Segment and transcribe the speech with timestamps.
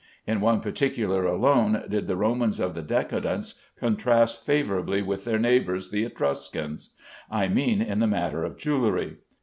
[0.25, 5.91] In one particular alone did the Romans of the Decadence contrast favorably with their neighbors
[5.91, 6.95] the Etruscans
[7.29, 9.17] I mean in the matter of jewelry.